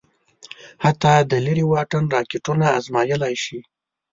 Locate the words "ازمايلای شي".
2.77-3.59